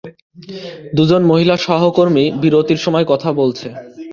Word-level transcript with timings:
দুজন 0.95 1.21
মহিলা 1.23 1.55
সহকর্মী 1.57 2.25
বিরতির 2.41 2.79
সময় 2.85 3.05
কথা 3.07 3.29
বলছে। 3.33 3.67